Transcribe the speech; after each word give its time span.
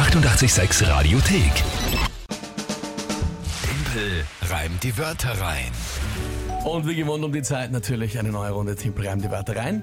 886 0.00 0.88
Radiothek. 0.88 1.52
Tempel 3.62 4.24
reimt 4.48 4.82
die 4.82 4.96
Wörter 4.96 5.38
rein. 5.38 5.70
Und 6.64 6.88
wie 6.88 6.94
gewohnt 6.96 7.22
um 7.22 7.30
die 7.32 7.42
Zeit 7.42 7.70
natürlich 7.70 8.18
eine 8.18 8.30
neue 8.30 8.50
Runde 8.52 8.76
Timpel 8.76 9.06
reimt 9.06 9.22
die 9.22 9.30
Wörter 9.30 9.56
rein. 9.56 9.82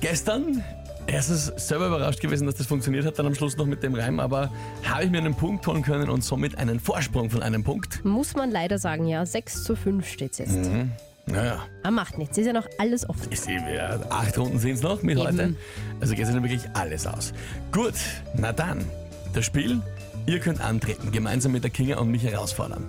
Gestern 0.00 0.64
erstens 1.06 1.52
selber 1.58 1.88
überrascht 1.88 2.20
gewesen, 2.20 2.46
dass 2.46 2.54
das 2.54 2.68
funktioniert 2.68 3.04
hat, 3.04 3.18
dann 3.18 3.26
am 3.26 3.34
Schluss 3.34 3.58
noch 3.58 3.66
mit 3.66 3.82
dem 3.82 3.94
Reim, 3.94 4.18
aber 4.18 4.50
habe 4.82 5.04
ich 5.04 5.10
mir 5.10 5.18
einen 5.18 5.34
Punkt 5.34 5.66
holen 5.66 5.82
können 5.82 6.08
und 6.08 6.24
somit 6.24 6.56
einen 6.56 6.80
Vorsprung 6.80 7.28
von 7.28 7.42
einem 7.42 7.62
Punkt. 7.62 8.02
Muss 8.02 8.34
man 8.34 8.50
leider 8.50 8.78
sagen, 8.78 9.06
ja. 9.06 9.26
6 9.26 9.64
zu 9.64 9.76
5 9.76 10.08
steht 10.08 10.38
jetzt. 10.38 10.56
Mhm. 10.56 10.90
Naja, 11.26 11.66
Aber 11.82 11.90
macht 11.92 12.16
nichts, 12.16 12.38
ist 12.38 12.46
ja 12.46 12.54
noch 12.54 12.66
alles 12.78 13.06
offen. 13.08 13.28
ich 13.30 13.40
sehe, 13.40 13.62
ja, 13.76 14.00
acht 14.08 14.38
Runden 14.38 14.58
sind 14.58 14.72
es 14.76 14.82
noch 14.82 15.02
mit 15.02 15.18
Eben. 15.18 15.26
heute. 15.26 15.54
Also 16.00 16.14
geht 16.14 16.24
es 16.24 16.32
dann 16.32 16.42
wirklich 16.42 16.62
alles 16.72 17.06
aus. 17.06 17.34
Gut, 17.70 17.92
na 18.34 18.52
dann, 18.52 18.84
das 19.32 19.44
Spiel. 19.44 19.80
Ihr 20.26 20.38
könnt 20.38 20.60
antreten, 20.60 21.10
gemeinsam 21.12 21.52
mit 21.52 21.64
der 21.64 21.70
Kinga 21.70 21.98
und 21.98 22.10
mich 22.10 22.22
herausfordern. 22.22 22.84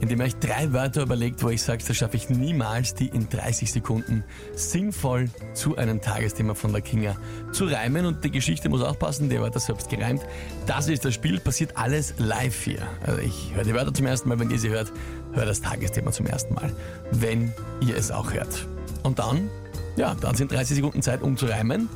Indem 0.00 0.20
ihr 0.20 0.26
euch 0.26 0.36
drei 0.36 0.72
Wörter 0.72 1.02
überlegt, 1.02 1.42
wo 1.42 1.50
ich 1.50 1.60
sage, 1.60 1.82
das 1.86 1.96
schaffe 1.96 2.16
ich 2.16 2.30
niemals, 2.30 2.94
die 2.94 3.08
in 3.08 3.28
30 3.28 3.72
Sekunden 3.72 4.22
sinnvoll 4.54 5.28
zu 5.54 5.76
einem 5.76 6.00
Tagesthema 6.00 6.54
von 6.54 6.72
der 6.72 6.80
Kinga 6.80 7.16
zu 7.52 7.64
reimen. 7.64 8.06
Und 8.06 8.22
die 8.22 8.30
Geschichte 8.30 8.68
muss 8.68 8.80
auch 8.80 8.98
passen, 8.98 9.28
die 9.28 9.40
Wörter 9.40 9.58
selbst 9.58 9.90
gereimt. 9.90 10.22
Das 10.66 10.88
ist 10.88 11.04
das 11.04 11.14
Spiel, 11.14 11.40
passiert 11.40 11.76
alles 11.76 12.14
live 12.18 12.62
hier. 12.62 12.82
Also 13.04 13.20
ich 13.20 13.52
höre 13.54 13.64
die 13.64 13.74
Wörter 13.74 13.92
zum 13.92 14.06
ersten 14.06 14.28
Mal, 14.28 14.38
wenn 14.38 14.50
ihr 14.50 14.58
sie 14.58 14.70
hört, 14.70 14.92
hört 15.32 15.48
das 15.48 15.60
Tagesthema 15.60 16.12
zum 16.12 16.26
ersten 16.26 16.54
Mal, 16.54 16.72
wenn 17.10 17.52
ihr 17.80 17.96
es 17.96 18.12
auch 18.12 18.32
hört. 18.32 18.66
Und 19.02 19.18
dann, 19.18 19.50
ja, 19.96 20.14
dann 20.20 20.36
sind 20.36 20.52
30 20.52 20.76
Sekunden 20.76 21.02
Zeit, 21.02 21.22
um 21.22 21.36
zu 21.36 21.46
reimen. 21.46 21.88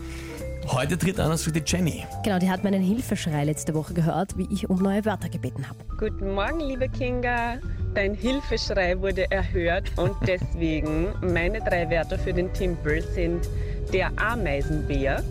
Heute 0.69 0.97
tritt 0.97 1.19
an 1.19 1.31
als 1.31 1.45
die 1.45 1.63
Jenny. 1.65 2.05
Genau, 2.25 2.39
die 2.39 2.49
hat 2.49 2.65
meinen 2.65 2.83
Hilfeschrei 2.83 3.45
letzte 3.45 3.75
Woche 3.75 3.95
gehört, 3.95 4.37
wie 4.39 4.47
ich 4.51 4.71
um 4.71 4.81
neue 4.83 5.05
Wörter 5.05 5.29
gebeten 5.29 5.69
habe. 5.69 5.79
Guten 5.99 6.33
Morgen, 6.35 6.61
liebe 6.61 6.89
Kinga. 6.89 7.59
Dein 7.95 8.15
Hilfeschrei 8.15 8.99
wurde 8.99 9.31
erhört 9.31 9.91
und 9.97 10.15
deswegen 10.27 11.09
meine 11.21 11.61
drei 11.61 11.91
Wörter 11.91 12.19
für 12.19 12.33
den 12.33 12.53
Timpel 12.53 13.03
sind 13.03 13.49
der 13.93 14.11
Ameisenbär, 14.17 15.23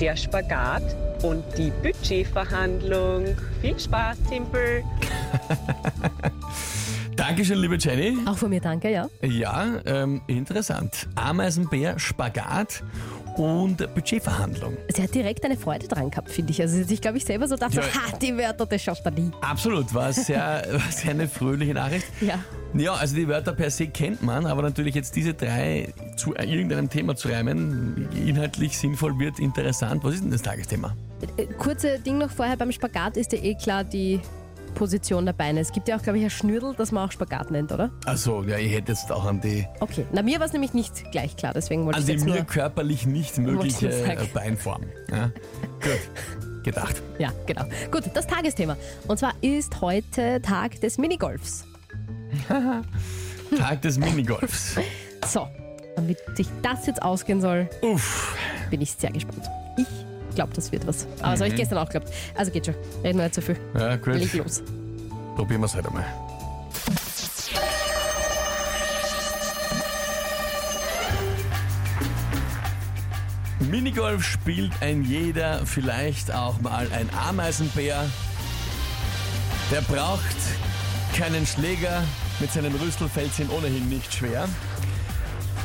der 0.00 0.16
Spagat 0.16 0.82
und 1.22 1.44
die 1.56 1.72
Budgetverhandlung. 1.82 3.36
Viel 3.62 3.78
Spaß, 3.78 4.18
Timpel! 4.28 4.82
Dankeschön, 7.16 7.58
liebe 7.58 7.76
Jenny. 7.76 8.16
Auch 8.26 8.36
von 8.38 8.48
mir 8.48 8.60
danke, 8.60 8.90
ja. 8.90 9.06
Ja, 9.22 9.80
ähm, 9.84 10.22
interessant. 10.26 11.06
Ameisenbär, 11.16 11.98
Spagat 11.98 12.82
und 13.36 13.94
Budgetverhandlung. 13.94 14.76
Sie 14.94 15.02
hat 15.02 15.14
direkt 15.14 15.44
eine 15.44 15.56
Freude 15.56 15.86
dran 15.88 16.10
gehabt, 16.10 16.30
finde 16.30 16.50
ich. 16.52 16.60
Also 16.60 16.74
sie 16.76 16.82
hat 16.82 16.88
sich, 16.88 17.00
glaube 17.00 17.18
ich, 17.18 17.24
selber 17.24 17.46
so 17.48 17.54
gedacht, 17.54 17.74
Ja. 17.74 17.82
ha, 17.82 18.16
die 18.20 18.36
Wörter, 18.36 18.66
das 18.66 18.82
schafft 18.82 19.04
er 19.04 19.12
nie. 19.12 19.30
Absolut, 19.40 19.92
war 19.94 20.12
sehr, 20.12 20.64
war 20.72 20.92
sehr 20.92 21.10
eine 21.12 21.28
fröhliche 21.28 21.74
Nachricht. 21.74 22.06
Ja. 22.20 22.38
Ja, 22.74 22.94
also 22.94 23.16
die 23.16 23.26
Wörter 23.26 23.52
per 23.52 23.70
se 23.70 23.88
kennt 23.88 24.22
man, 24.22 24.46
aber 24.46 24.62
natürlich 24.62 24.94
jetzt 24.94 25.16
diese 25.16 25.34
drei 25.34 25.92
zu 26.16 26.34
irgendeinem 26.36 26.88
Thema 26.88 27.16
zu 27.16 27.28
reimen, 27.28 28.08
inhaltlich 28.26 28.78
sinnvoll 28.78 29.18
wird, 29.18 29.38
interessant. 29.40 30.04
Was 30.04 30.14
ist 30.14 30.22
denn 30.24 30.30
das 30.30 30.42
Tagesthema? 30.42 30.94
Äh, 31.36 31.46
Kurze 31.58 31.98
Ding 31.98 32.18
noch 32.18 32.30
vorher, 32.30 32.56
beim 32.56 32.70
Spagat 32.70 33.16
ist 33.16 33.32
ja 33.32 33.38
eh 33.42 33.54
klar 33.56 33.82
die 33.84 34.20
Position 34.74 35.26
der 35.26 35.32
Beine. 35.32 35.60
Es 35.60 35.72
gibt 35.72 35.88
ja 35.88 35.96
auch, 35.96 36.02
glaube 36.02 36.18
ich, 36.18 36.24
ein 36.24 36.30
Schnürtel, 36.30 36.74
das 36.76 36.92
man 36.92 37.08
auch 37.08 37.12
Spagat 37.12 37.50
nennt, 37.50 37.72
oder? 37.72 37.90
Also, 38.06 38.42
ja, 38.44 38.58
ich 38.58 38.72
hätte 38.72 38.92
jetzt 38.92 39.10
auch 39.12 39.24
an 39.24 39.40
die, 39.40 39.66
Okay. 39.80 40.06
Na, 40.12 40.22
mir 40.22 40.38
war 40.38 40.46
es 40.46 40.52
nämlich 40.52 40.74
nicht 40.74 41.10
gleich 41.12 41.36
klar, 41.36 41.52
deswegen 41.54 41.84
wollte 41.86 41.96
an 41.96 42.02
ich 42.02 42.06
die 42.06 42.12
jetzt 42.12 42.24
mir 42.24 42.34
nur... 42.36 42.44
körperlich 42.44 43.06
nicht 43.06 43.38
mögliche 43.38 43.82
Wollte 43.82 43.96
ich 43.96 44.06
sagen. 44.06 44.20
äh, 44.20 44.26
Beinform. 44.34 44.82
Ja. 45.10 45.26
Gut, 45.82 46.62
gedacht. 46.64 47.02
Ja, 47.18 47.32
genau. 47.46 47.64
Gut, 47.90 48.04
das 48.14 48.26
Tagesthema. 48.26 48.76
Und 49.08 49.18
zwar 49.18 49.32
ist 49.40 49.80
heute 49.80 50.40
Tag 50.42 50.80
des 50.80 50.98
Minigolfs. 50.98 51.64
Tag 53.58 53.82
des 53.82 53.98
Minigolfs. 53.98 54.76
So, 55.26 55.46
und 55.96 56.08
wie 56.08 56.16
sich 56.34 56.48
das 56.62 56.86
jetzt 56.86 57.02
ausgehen 57.02 57.42
soll, 57.42 57.68
Uff. 57.82 58.34
bin 58.70 58.80
ich 58.80 58.92
sehr 58.92 59.10
gespannt. 59.10 59.44
Ich 59.76 59.86
glaube, 60.34 60.52
das 60.54 60.72
wird 60.72 60.86
was. 60.86 61.06
Aber 61.20 61.32
das 61.32 61.40
habe 61.40 61.48
ich 61.50 61.56
gestern 61.56 61.78
auch 61.78 61.88
geglaubt. 61.88 62.12
Also 62.36 62.50
geht 62.52 62.66
schon. 62.66 62.74
Reden 63.02 63.18
wir 63.18 63.24
nicht 63.24 63.34
zu 63.34 63.42
viel. 63.42 63.56
Ja, 63.74 63.96
gut. 63.96 64.14
Leg 64.14 64.32
los. 64.34 64.62
Probieren 65.36 65.60
wir 65.60 65.66
es 65.66 65.74
halt 65.74 65.86
einmal. 65.86 66.04
Minigolf 73.70 74.24
spielt 74.24 74.72
ein 74.80 75.04
jeder, 75.04 75.64
vielleicht 75.64 76.34
auch 76.34 76.60
mal 76.60 76.88
ein 76.92 77.08
Ameisenbär. 77.28 78.04
Der 79.70 79.80
braucht 79.82 80.36
keinen 81.16 81.46
Schläger, 81.46 82.02
mit 82.40 82.50
seinem 82.50 82.74
Rüssel 82.74 83.08
fällt 83.08 83.38
ihm 83.38 83.48
ohnehin 83.50 83.88
nicht 83.88 84.12
schwer. 84.12 84.48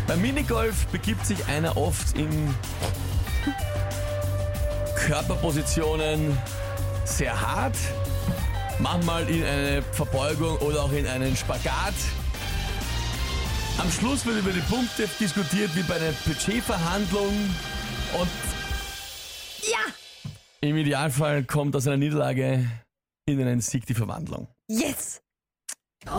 Beim 0.08 0.22
Minigolf 0.22 0.86
begibt 0.88 1.26
sich 1.26 1.46
einer 1.48 1.78
oft 1.78 2.16
in 2.16 2.54
Körperpositionen 5.06 6.36
sehr 7.04 7.40
hart, 7.40 7.76
manchmal 8.80 9.30
in 9.30 9.44
eine 9.44 9.84
Verbeugung 9.92 10.58
oder 10.58 10.82
auch 10.84 10.92
in 10.92 11.06
einen 11.06 11.36
Spagat. 11.36 11.94
Am 13.78 13.92
Schluss 13.92 14.26
wird 14.26 14.40
über 14.40 14.52
die 14.52 14.62
Punkte 14.62 15.08
diskutiert 15.20 15.76
wie 15.76 15.84
bei 15.84 15.98
einer 15.98 16.12
Budgetverhandlung 16.26 17.28
und 18.20 18.30
Ja! 19.62 19.78
im 20.62 20.76
Idealfall 20.78 21.44
kommt 21.44 21.76
aus 21.76 21.86
einer 21.86 21.98
Niederlage 21.98 22.66
in 23.28 23.42
einen 23.42 23.62
Sieg 23.62 23.86
die 23.86 23.94
Verwandlung. 23.94 24.48
Yes! 24.68 25.22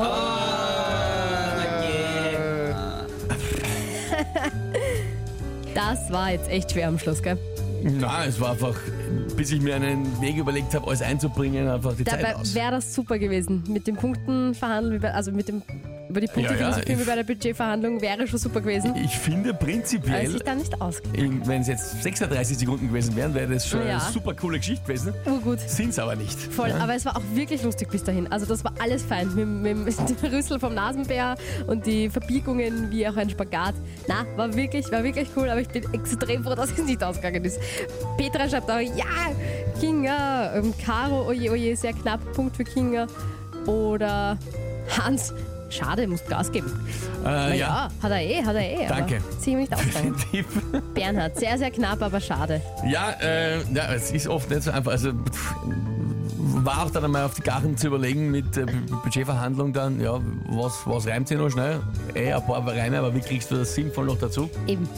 Das 5.75 6.11
war 6.11 6.31
jetzt 6.31 6.49
echt 6.49 6.73
schwer 6.73 6.89
am 6.89 6.99
Schluss, 6.99 7.23
gell? 7.23 7.39
Na, 8.01 8.25
es 8.25 8.41
war 8.41 8.53
einfach, 8.53 8.75
bis 9.37 9.53
ich 9.53 9.61
mir 9.61 9.77
einen 9.77 10.21
Weg 10.21 10.37
überlegt 10.37 10.75
habe, 10.75 10.87
alles 10.87 11.03
einzubringen, 11.03 11.69
einfach 11.69 11.95
die 11.97 12.05
Dabei 12.05 12.23
Zeit 12.23 12.37
aus. 12.37 12.55
wäre 12.55 12.71
das 12.73 12.95
super 12.95 13.19
gewesen. 13.19 13.63
Mit 13.69 13.87
den 13.87 13.97
Punkten 13.97 14.55
verhandeln, 14.55 15.05
also 15.05 15.31
mit 15.33 15.49
dem 15.49 15.63
über 16.09 16.21
die 16.21 16.27
Punkte 16.27 16.43
Ja, 16.43 16.51
ja, 16.53 16.57
philosophieren 16.59 16.99
wie 16.99 17.03
ich- 17.03 17.09
bei 17.09 17.15
der 17.17 17.25
Budgetverhandlung 17.25 18.01
wäre 18.01 18.27
schon 18.27 18.39
super 18.39 18.61
gewesen. 18.61 18.95
Ich 18.97 19.17
finde 19.19 19.53
prinzipiell, 19.55 20.27
sich 20.29 20.43
da 20.43 20.55
nicht 20.55 20.81
ausgeht. 20.81 21.13
wenn 21.47 21.61
es 21.63 21.69
jetzt 21.69 22.03
36 22.03 22.59
Sekunden 22.59 22.89
gewesen 22.89 23.17
wären, 23.17 23.35
wäre 23.35 23.53
das 23.53 23.67
schon 23.67 23.81
Ja. 23.87 23.99
eine 23.99 24.13
super 24.13 24.35
coole 24.35 24.59
Geschichte 24.59 24.85
gewesen. 24.87 25.15
Oh 25.27 25.39
gut. 25.39 25.61
Sind 25.61 25.91
es 25.91 25.99
aber 25.99 26.17
nicht. 26.17 26.39
Voll, 26.39 26.69
Ja? 26.71 26.79
aber 26.79 26.95
es 26.95 27.05
war 27.05 27.17
auch 27.17 27.23
wirklich 27.35 27.63
lustig 27.63 27.89
bis 27.91 28.05
dahin. 28.05 28.31
Also 28.31 28.47
das 28.47 28.63
war 28.65 28.73
alles 28.79 29.03
fein. 29.03 29.35
Mit, 29.35 29.47
mit, 29.47 29.77
mit 29.85 29.97
dem 30.23 30.31
Rüssel 30.33 30.59
vom 30.61 30.75
Nasenbär 30.75 31.37
und 31.67 31.87
die 31.87 32.09
Verbiegungen 32.11 32.91
wie 32.91 33.07
auch 33.09 33.17
ein 33.17 33.31
Spagat. 33.31 33.75
Na, 34.09 34.25
war 34.37 34.55
wirklich, 34.55 34.91
war 34.93 35.03
wirklich 35.05 35.29
cool, 35.37 35.49
aber 35.51 35.61
ich 35.61 35.69
bin 35.69 35.83
extrem 35.93 36.45
froh, 36.45 36.55
dass 36.55 36.71
es 36.71 36.85
nicht 36.85 37.03
ausgegangen 37.03 37.45
ist. 37.45 37.59
Petra 38.17 38.49
schreibt 38.49 38.71
auch, 38.71 38.79
ja, 38.81 39.05
Kinga, 39.81 40.55
ähm, 40.57 40.73
Caro, 40.85 41.27
oje, 41.29 41.51
oje, 41.51 41.77
sehr 41.77 41.93
knapp, 41.93 42.21
Punkt 42.33 42.57
für 42.57 42.65
Kinga. 42.65 43.07
Oder 43.67 44.39
Hans, 44.97 45.35
schade, 45.69 46.07
muss 46.07 46.25
Gas 46.27 46.51
geben. 46.53 46.69
Äh, 47.23 47.25
Na 47.25 47.49
ja. 47.49 47.57
ja, 47.57 47.89
hat 48.03 48.11
er 48.11 48.21
eh, 48.23 48.43
hat 48.45 48.55
er 48.55 48.61
eh. 48.83 48.87
Danke. 48.89 49.21
Ziemlich 49.41 49.73
ausgegangen. 49.73 50.15
Bernhard, 50.95 51.39
sehr, 51.39 51.59
sehr 51.59 51.71
knapp, 51.71 52.03
aber 52.03 52.21
schade. 52.21 52.61
Ja, 52.89 53.13
äh, 53.21 53.59
ja, 53.73 53.93
es 53.95 54.11
ist 54.11 54.29
oft 54.29 54.51
nicht 54.51 54.63
so 54.63 54.71
einfach. 54.71 54.93
Also 54.93 55.11
pff, 55.13 55.55
war 56.65 56.85
auch 56.85 56.91
dann 56.91 57.05
einmal 57.05 57.25
auf 57.25 57.35
die 57.35 57.43
Garten 57.43 57.77
zu 57.77 57.89
überlegen 57.89 58.31
mit 58.31 58.57
äh, 58.57 58.67
Budgetverhandlung 59.05 59.73
dann, 59.73 60.01
ja, 60.01 60.19
was, 60.49 60.73
was 60.87 61.07
reimt 61.07 61.29
sich 61.29 61.39
noch 61.39 61.51
schnell? 61.51 61.81
Eh, 62.15 62.33
ein 62.33 62.45
paar 62.45 62.67
Reime, 62.67 62.99
aber 62.99 63.15
wie 63.15 63.21
kriegst 63.21 63.51
du 63.51 63.57
das 63.57 63.75
sinnvoll 63.75 64.07
noch 64.07 64.19
dazu? 64.19 64.49
Eben. 64.67 64.89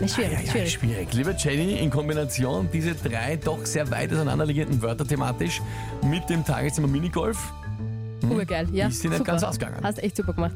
Na, 0.00 0.08
schwierig, 0.08 0.32
Ja, 0.32 0.38
ja, 0.40 0.50
schwierig. 0.50 0.72
schwierig. 0.72 1.12
Liebe 1.12 1.34
Jenny, 1.36 1.74
in 1.78 1.90
Kombination 1.90 2.68
diese 2.72 2.94
drei 2.94 3.36
doch 3.36 3.64
sehr 3.66 3.90
weit 3.90 4.12
auseinanderliegenden 4.12 4.80
Wörter 4.82 5.06
thematisch 5.06 5.60
mit 6.02 6.28
dem 6.30 6.44
Tagesthema 6.44 6.86
Minigolf, 6.86 7.52
Urgeil, 8.28 8.66
ja. 8.72 8.88
Ist 8.88 9.00
sie 9.02 9.08
nicht 9.08 9.18
super. 9.18 9.32
ganz 9.32 9.42
ausgegangen. 9.44 9.78
Hast 9.82 10.02
echt 10.02 10.16
super 10.16 10.32
gemacht. 10.32 10.52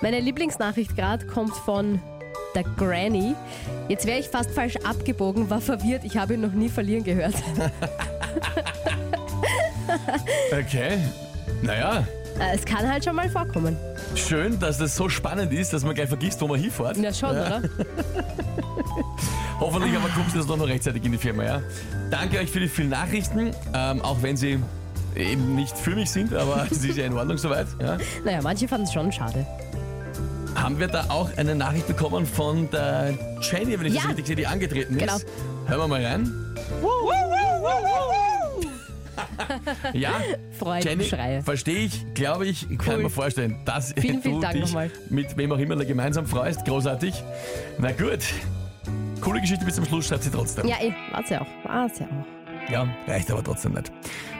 Meine 0.00 0.20
Lieblingsnachricht 0.20 0.96
gerade 0.96 1.26
kommt 1.26 1.54
von 1.54 2.00
der 2.54 2.64
Granny. 2.76 3.34
Jetzt 3.88 4.06
wäre 4.06 4.18
ich 4.18 4.28
fast 4.28 4.50
falsch 4.50 4.76
abgebogen, 4.84 5.48
war 5.50 5.60
verwirrt, 5.60 6.04
ich 6.04 6.16
habe 6.16 6.34
ihn 6.34 6.40
noch 6.42 6.52
nie 6.52 6.68
verlieren 6.68 7.04
gehört. 7.04 7.34
Okay. 10.52 10.98
Naja, 11.62 12.06
Äh, 12.38 12.54
es 12.54 12.64
kann 12.64 12.88
halt 12.90 13.04
schon 13.04 13.14
mal 13.14 13.28
vorkommen. 13.28 13.76
schön, 14.14 14.58
dass 14.58 14.78
das 14.78 14.96
so 14.96 15.08
spannend 15.08 15.52
ist, 15.52 15.72
dass 15.72 15.84
man 15.84 15.94
gleich 15.94 16.08
vergisst, 16.08 16.40
wo 16.40 16.48
man 16.48 16.58
hinfährt. 16.60 16.96
Ja, 16.96 17.12
schon, 17.12 17.30
oder? 17.30 17.62
Hoffentlich 19.60 19.94
aber 19.96 20.08
kommst 20.08 20.34
du 20.34 20.38
das 20.38 20.46
doch 20.46 20.56
noch 20.56 20.66
rechtzeitig 20.66 21.04
in 21.04 21.12
die 21.12 21.18
Firma, 21.18 21.44
ja? 21.44 21.62
Danke 22.10 22.38
euch 22.38 22.50
für 22.50 22.60
die 22.60 22.68
vielen 22.68 22.88
Nachrichten, 22.88 23.50
ähm, 23.74 24.00
auch 24.02 24.22
wenn 24.22 24.36
sie 24.36 24.58
eben 25.16 25.54
nicht 25.54 25.76
für 25.76 25.94
mich 25.94 26.10
sind, 26.10 26.34
aber 26.34 26.66
es 26.70 26.84
ist 26.84 26.96
ja 26.96 27.04
in 27.06 27.12
Ordnung 27.14 27.38
soweit. 27.38 27.66
Ja? 27.80 27.98
Naja, 28.24 28.40
manche 28.42 28.66
fanden 28.68 28.86
es 28.86 28.92
schon 28.92 29.10
schade. 29.12 29.46
Haben 30.54 30.78
wir 30.78 30.88
da 30.88 31.04
auch 31.08 31.30
eine 31.36 31.54
Nachricht 31.54 31.86
bekommen 31.86 32.26
von 32.26 32.68
der 32.70 33.14
Jenny, 33.40 33.78
wenn 33.78 33.86
ich 33.86 33.94
das 33.94 34.02
Ja. 34.04 34.08
richtig 34.10 34.26
sehe, 34.26 34.36
die 34.36 34.46
angetreten 34.46 34.94
ist? 34.96 35.00
Genau. 35.00 35.16
Hören 35.66 35.80
wir 35.80 35.88
mal 35.88 36.04
rein. 36.04 36.30
Ja, 39.92 40.10
Jenny, 40.20 40.36
Freudenschreie. 40.58 41.42
verstehe 41.42 41.86
ich, 41.86 42.14
glaube 42.14 42.46
ich, 42.46 42.66
kann 42.78 42.96
Cool. 42.96 43.02
mir 43.04 43.10
vorstellen, 43.10 43.56
dass 43.64 43.92
Vielen, 43.96 44.16
du 44.22 44.22
vielen 44.22 44.40
Dank 44.40 44.54
dich 44.54 44.62
nochmal. 44.62 44.90
mit 45.10 45.36
wem 45.36 45.52
auch 45.52 45.58
immer 45.58 45.76
da 45.76 45.84
gemeinsam 45.84 46.26
freust. 46.26 46.64
Großartig. 46.64 47.22
Na 47.78 47.90
gut. 47.92 48.20
Coole 49.20 49.40
Geschichte 49.40 49.64
bis 49.64 49.76
zum 49.76 49.84
Schluss, 49.84 50.06
schreibt 50.08 50.24
sie 50.24 50.30
trotzdem. 50.30 50.66
Ja, 50.66 50.76
eh, 50.80 50.92
war's 51.12 51.30
ja 51.30 51.40
auch. 51.42 51.46
War's 51.64 51.98
ja 51.98 52.06
auch. 52.06 52.70
Ja, 52.72 52.86
reicht 53.06 53.30
aber 53.30 53.42
trotzdem 53.44 53.72
nicht. 53.72 53.92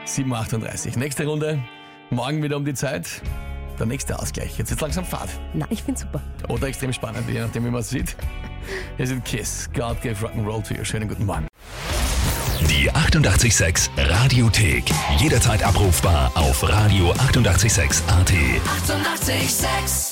7.38 0.06 0.98
Nächste 0.98 1.26
Runde. 1.26 1.62
Morgen 2.10 2.42
wieder 2.42 2.56
um 2.56 2.64
die 2.64 2.74
Zeit. 2.74 3.22
Der 3.78 3.86
nächste 3.86 4.18
Ausgleich. 4.18 4.58
Jetzt 4.58 4.70
ist 4.70 4.80
langsam 4.80 5.04
Fahrt. 5.04 5.30
Na, 5.54 5.66
ich 5.70 5.82
find's 5.82 6.02
super. 6.02 6.20
Oder 6.48 6.66
extrem 6.66 6.92
spannend, 6.92 7.28
je 7.28 7.40
nachdem, 7.40 7.64
wie 7.64 7.70
man 7.70 7.80
es 7.80 7.88
sieht. 7.88 8.16
Hier 8.96 9.06
sind 9.06 9.24
Kiss. 9.24 9.68
God 9.74 10.00
gave 10.02 10.14
Rock'n'Roll 10.24 10.62
to 10.66 10.74
you. 10.74 10.84
Schönen 10.84 11.08
guten 11.08 11.24
Morgen. 11.24 11.46
Die 12.68 12.90
886 12.90 13.90
Radiothek. 13.96 14.84
Jederzeit 15.18 15.62
abrufbar 15.62 16.30
auf 16.34 16.62
radio886.at. 16.62 18.02
886! 18.08 18.52
886 18.86 20.11